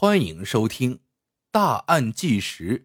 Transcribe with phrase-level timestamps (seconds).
[0.00, 0.94] 欢迎收听
[1.50, 2.78] 《大案纪实》：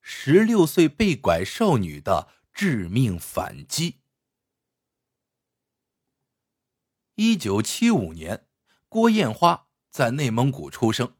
[0.00, 3.96] 十六岁被拐少女的致命反击。
[7.16, 8.46] 一九七五年，
[8.88, 11.16] 郭艳花在内蒙古出生，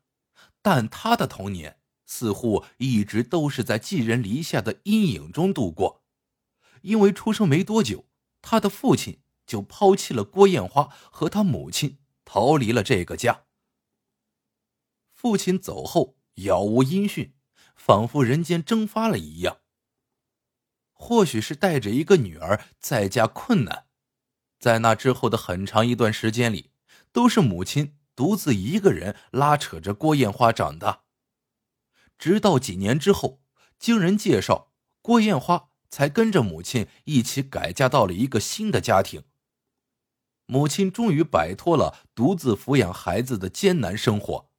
[0.63, 6.05] 但她的童年似乎一直都是在寄人篱下的阴影中度过。
[6.83, 8.05] 因为出生没多久，
[8.41, 13.44] 她的父亲就抛弃了郭艳花和她母亲，逃离了这个家。
[15.25, 17.33] 父亲走后，杳无音讯，
[17.75, 19.61] 仿佛人间蒸发了一样。
[20.93, 23.87] 或许是带着一个女儿在家困难，
[24.61, 26.73] 在那之后的很长一段时间里，
[27.11, 31.05] 都是母亲独自一个人拉扯着郭艳花长大。
[32.19, 33.41] 直到几年之后，
[33.79, 39.25] 经人介绍，郭艳花才跟着母亲一起改嫁到了一个新的家庭。
[40.45, 44.51] 母亲终于摆脱了独自抚养孩子的艰难生活。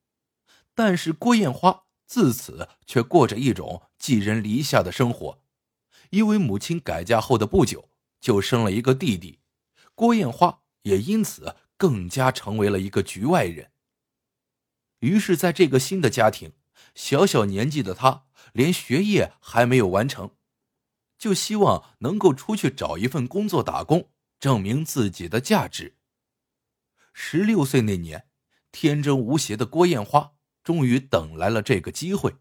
[0.75, 5.41] 但是郭艳花自此却过着一种寄人篱下的生活，
[6.11, 9.39] 因为母亲改嫁后的不久就生了一个弟弟，
[9.95, 13.71] 郭艳花也因此更加成为了一个局外人。
[14.99, 16.53] 于是，在这个新的家庭，
[16.93, 20.31] 小小年纪的她连学业还没有完成，
[21.17, 25.95] 就希望能够出去找一份工作打工，证明自己的价值。
[27.13, 28.27] 十六岁那年，
[28.71, 30.34] 天真无邪的郭艳花。
[30.65, 32.37] 终于等来了这个机会，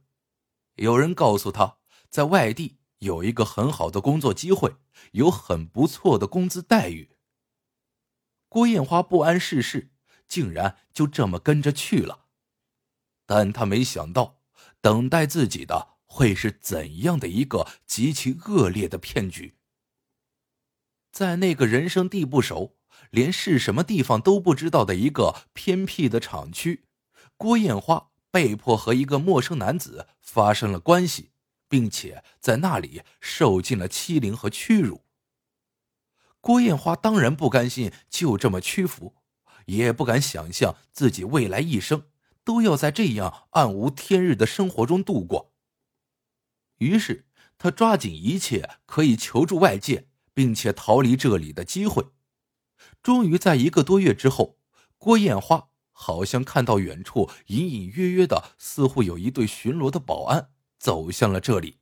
[0.77, 1.77] 有人告诉他，
[2.09, 4.77] 在外地有一个很好的工作机会，
[5.13, 7.11] 有很不错的工资待遇。
[8.49, 9.93] 郭艳花不谙世事，
[10.27, 12.25] 竟然就这么跟着去了。
[13.27, 14.41] 但他没想到，
[14.81, 19.59] 等待自己的会是怎样的一个极其恶劣的骗局。
[21.13, 22.79] 在那个人生地不熟、
[23.11, 26.87] 连是什么地方都不知道的一个偏僻的厂区，
[27.37, 28.13] 郭艳花。
[28.35, 31.31] 被迫和一个陌生男子发生了关系，
[31.69, 35.05] 并且在那里受尽了欺凌和屈辱。
[36.41, 39.15] 郭艳花当然不甘心就这么屈服，
[39.67, 42.09] 也不敢想象自己未来一生
[42.43, 45.53] 都要在这样暗无天日的生活中度过。
[46.79, 52.09] 于是，他抓紧一切可以求助外界并且逃离这里的机会。
[53.01, 54.59] 终于在一个多月之后，
[54.99, 55.69] 郭艳花。
[55.97, 61.79] 好像看到远处隐隐约约的，似乎有一队巡逻的保安走向了这里。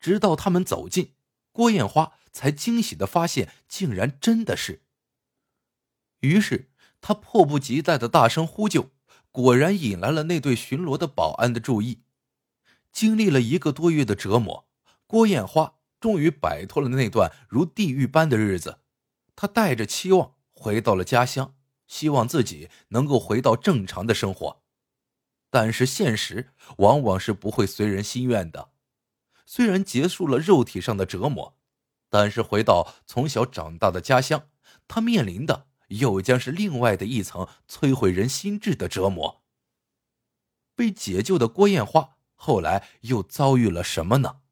[0.00, 1.14] 直到他们走近，
[1.52, 4.82] 郭艳花才惊喜的发现，竟然真的是。
[6.20, 8.90] 于是他迫不及待的大声呼救，
[9.30, 12.02] 果然引来了那队巡逻的保安的注意。
[12.90, 14.66] 经历了一个多月的折磨，
[15.06, 18.80] 郭艳花终于摆脱了那段如地狱般的日子。
[19.36, 21.54] 她带着期望回到了家乡。
[21.88, 24.62] 希望自己能够回到正常的生活，
[25.50, 28.70] 但是现实往往是不会随人心愿的。
[29.44, 31.58] 虽然结束了肉体上的折磨，
[32.10, 34.48] 但是回到从小长大的家乡，
[34.86, 39.42] 他面临的又将是另外的一层摧毁人心智的折磨。
[40.76, 44.42] 被解救的郭艳花后来又遭遇了什么呢？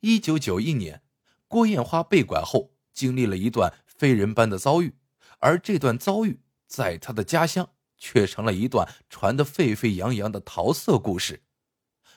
[0.00, 1.02] 一九九一年，
[1.48, 4.98] 郭艳花被拐后，经历了一段非人般的遭遇。
[5.42, 6.38] 而这段遭遇，
[6.68, 11.42] 在他的家乡却成了一段传得沸沸扬扬的桃色故事，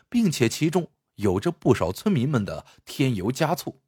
[0.07, 3.81] 并且其中有着不少村民们的添油加醋。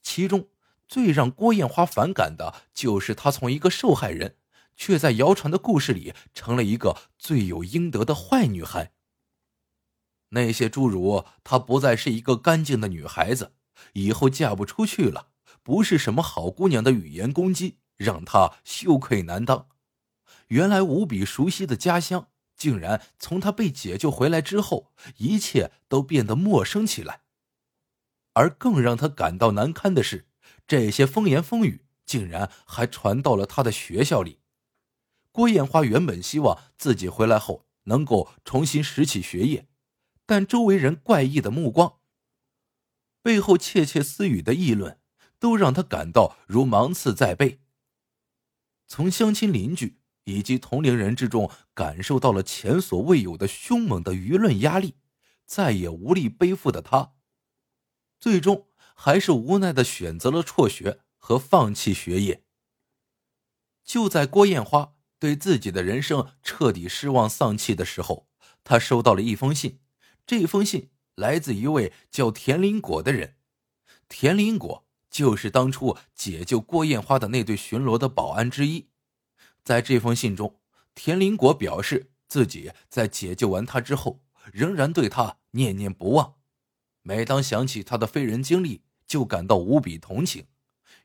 [0.00, 0.48] 其中
[0.86, 4.36] 最让郭艳花反感的就是她从一个受害人，
[4.76, 8.92] 却在谣传的故事里成了一个罪有应得的坏女孩。
[10.28, 13.54] 那些诸如她不再是一个干净的女孩子，
[13.94, 15.30] 以后嫁不出去了，
[15.64, 17.78] 不是什么好姑娘的语言攻击。
[17.96, 19.68] 让他羞愧难当。
[20.48, 27.22] 原来无比熟悉的家乡，竟然从他被解救回来之后，一切都变得陌生起来。
[28.34, 30.28] 而更让他感到难堪的是，
[30.66, 34.40] 这些风言风语竟然还传到了他的学校里。
[35.32, 39.68] 郭艳花原本希望自己回来后能够重新拾起学业，
[40.24, 41.98] 但周围人怪异的目光、
[43.22, 45.00] 背后窃窃私语的议论，
[45.38, 47.60] 都让他感到如芒刺在背。
[48.86, 54.94] 从乡亲邻居以及同龄人之中感受到了前所未有的凶猛的舆论压力，
[55.44, 57.12] 再也无力背负的他，
[58.18, 62.44] 最终还是无奈的选择了辍学和放弃学业。
[63.84, 68.28] 就在郭艳花对自己的人生彻底失望丧气的时候，
[68.64, 69.80] 他收到了一封信。
[70.26, 73.36] 这封信来自一位叫田林果的人，
[74.08, 74.85] 田林果。
[75.16, 78.90] 就是当初解救郭艳花的那对巡逻的保安之一，
[79.64, 80.60] 在这封信中，
[80.94, 82.46] 田林果表示自。
[82.46, 84.20] 己在解救完他之后，
[84.52, 86.34] 仍然对他念念不忘。
[87.00, 90.48] 每当想起他的非人经历，就感到无比同情。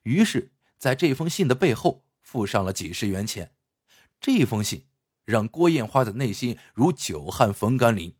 [0.03, 3.53] 于是，在这封信的背后附上了几十元钱。
[4.19, 4.87] 这封信
[5.23, 8.13] 让郭艳花的内心如久旱逢甘霖。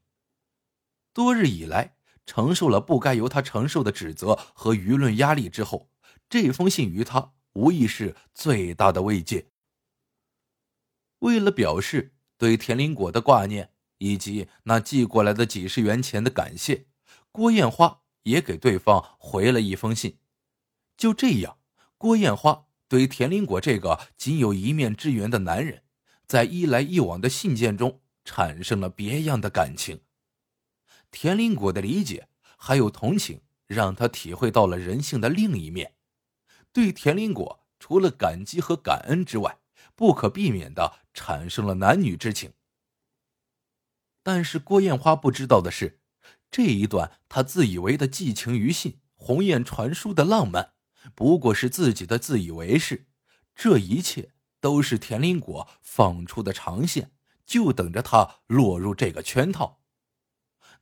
[1.11, 1.97] 多日以来，
[2.33, 5.89] 承受了不该由他承受的指责和舆论压力之后，
[6.29, 9.47] 这封信于他无疑是最大的慰藉。
[11.19, 16.85] 为了表示对田林果的挂念以及那寄过来的几十元钱的感谢，
[17.33, 20.17] 郭艳花也给对方回了一封信。
[20.95, 21.57] 就这样，
[21.97, 25.83] 郭艳花对田林果这个仅有一面之缘的男人，
[26.25, 29.99] 在一来一往的信件中产生了别样的感情。
[31.11, 35.95] 田林果的理解还有同情，让他体会到了人性的另一面。
[36.71, 39.59] 对田林果，除了感激和感恩之外，
[39.95, 42.53] 不可避免的产生了男女之情。
[44.23, 45.99] 但是郭艳花不知道的是，
[46.49, 50.73] 这一段她自以为的寄情于信、鸿雁传书的浪漫，
[51.13, 53.07] 不过是自己的自以为是。
[53.53, 57.11] 这一切都是田林果放出的长线，
[57.45, 59.80] 就等着他落入这个圈套。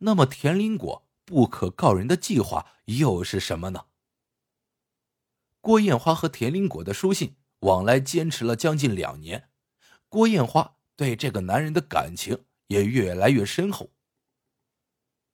[0.01, 3.87] 那么，田林果不可告人的计划又是什么呢？
[5.59, 9.49] 郭艳花和田林果的书信往来坚持了将近两年，
[10.07, 13.91] 郭艳花对这个男人的感情也越来越深厚。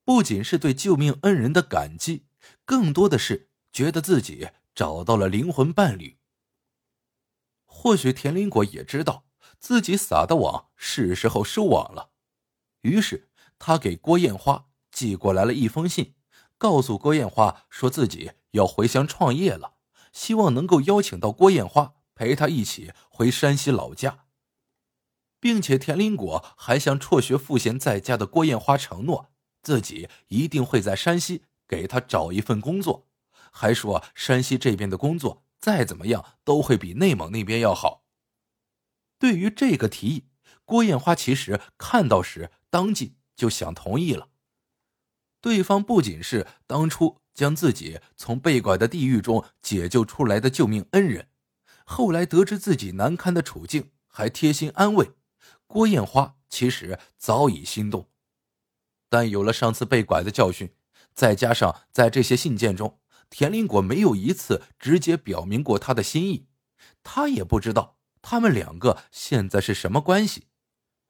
[0.04, 2.26] 不仅是对救命恩人的感激，
[2.66, 6.18] 更多的是觉得自己找到了灵魂伴侣。
[7.66, 9.26] 或许田林果也知道
[9.60, 12.10] 自己撒的网是时候收网了，
[12.82, 13.30] 于是。
[13.58, 16.16] 他给郭艳花寄过来了一封信，
[16.58, 19.76] 告诉郭艳花说自己要回乡创业了，
[20.14, 24.26] 希望能够邀请到郭艳花陪他一起回山西老家，
[25.40, 29.32] 并且田林果还向辍学赋闲在家的郭艳花承诺，
[29.62, 33.08] 自己一定会在山西给他找一份工作，
[33.52, 38.06] 还说山西这边的工作再怎么样都会比内蒙那边要好。
[39.18, 40.30] 对于这个提议，
[40.64, 43.18] 郭艳花其实看到时当即。
[43.36, 44.30] 就想同意了。
[45.42, 51.28] 对方不仅是当初将自己从被拐的地狱中解救出来的救命恩人，
[51.86, 55.12] 后来得知自己难堪的处境，还贴心安慰。
[55.68, 58.10] 郭艳花其实早已心动，
[59.10, 60.74] 但有了上次被拐的教训，
[61.14, 63.00] 再加上在这些信件中，
[63.30, 66.48] 田林果没有一次直接表明过他的心意，
[67.04, 70.48] 他也不知道他们两个现在是什么关系，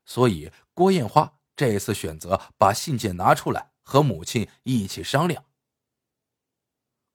[0.06, 1.40] 所以郭艳花。
[1.56, 5.46] 这次选择把信件拿出来和母亲一起商量。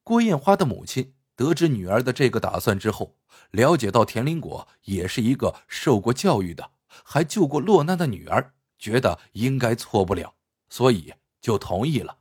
[0.03, 3.17] 郭艳花的母亲得知女儿的这个打算之后，
[3.51, 6.73] 了解到田林果也是一个受过教育的，
[7.05, 10.35] 还救过落难的女儿，觉得应该错不了，
[10.69, 12.19] 所以就同意了。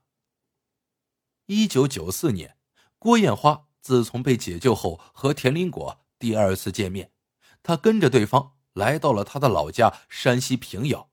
[1.48, 2.58] 一九九四年，
[3.00, 7.12] 郭艳花自从被解救后，和田林果第二次见面，
[7.64, 11.09] 她跟着对方来到了他的老家山西平遥。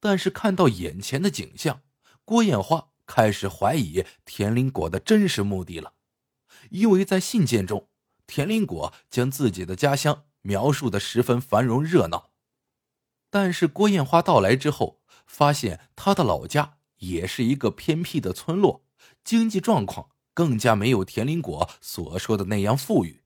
[0.00, 1.82] 但是看到眼前的景象，
[2.24, 5.92] 郭艳花开始怀疑田林果的真实目的了，
[6.70, 7.88] 因为在信件中，
[8.26, 12.30] 田林果将自己的家乡描述的十分繁荣热闹，
[13.28, 18.86] 但是郭艳花到来之后，发现他的老家也是一个偏僻的村落，
[19.22, 23.22] 经济状况更加没有田林果所说的那样富裕。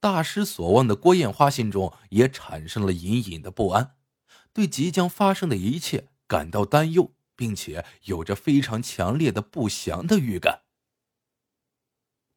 [0.00, 3.96] 大失所望的郭艳花心中也产生了隐隐的不安。
[4.52, 10.62] 对即将发生的一切感到担忧，并且有着非常强烈的不祥的预感。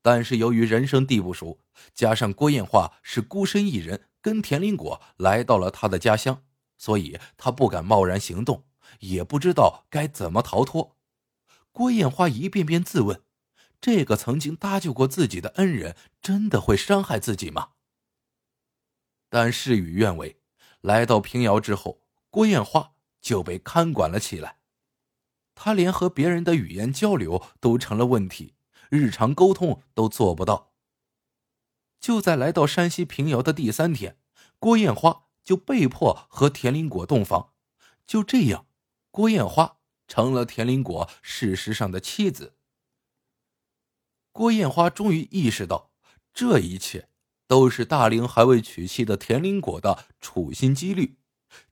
[0.01, 1.60] 但是由于人生地不熟，
[1.93, 6.43] 加上郭艳花是孤身一人跟田林果来到了他的家乡，
[6.77, 8.65] 所以他不敢贸然行动，
[9.00, 10.95] 也不知道该怎么逃脱。
[11.72, 13.24] 郭艳花一遍遍自问：
[13.81, 17.72] 这个曾经搭救过自己的恩人，真的会伤害自己吗？
[19.29, 20.39] 但事与愿违，
[20.81, 22.04] 来到平遥之后。
[22.36, 24.58] 郭艳花就被看管了起来，
[25.56, 28.56] 他连和别人的语言交流都成了问题，
[28.89, 30.74] 日常沟通都做不到。
[31.98, 34.18] 就在来到山西平遥的第三天，
[34.60, 37.54] 郭艳花就被迫和田林果洞房。
[38.06, 38.68] 就这样，
[39.12, 42.58] 郭艳花成了田林果事实上的妻子。
[44.34, 45.94] 郭艳花终于意识到，
[46.34, 47.08] 这一切
[47.48, 51.18] 都是大龄还未娶妻的田林果的处心积虑。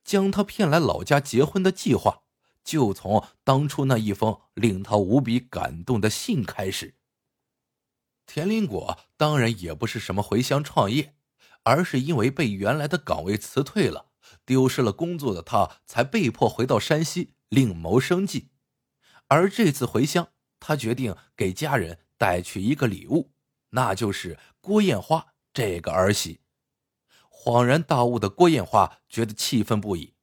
[0.04, 2.24] 将他骗来老家结婚的计划，
[2.64, 6.96] 就从当初那一封令他无比感动的信开始。
[8.26, 11.16] 田林果当然也不是什么回乡创业，
[11.64, 14.08] 而是因为被原来的岗位辞退了，
[14.46, 18.50] 丢失了工作的他才被迫回到山西另谋生计。
[19.28, 20.30] 而这次回乡，
[20.60, 23.34] 他决定给家人带去一个礼物，
[23.72, 26.40] 那就是郭艳花这个儿媳。
[27.46, 30.14] 恍然大悟的郭艳花觉得气愤不已，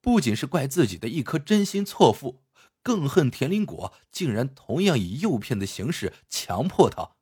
[0.00, 2.44] 不仅是怪自己的一颗真心错付，
[2.80, 7.16] 更恨田林果竟然同样以诱骗的形式强迫他。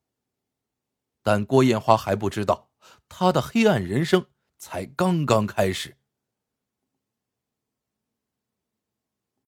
[1.22, 2.68] 但郭艳花还不知道，
[3.08, 4.26] 她的黑暗人生
[4.58, 5.96] 才刚刚开始。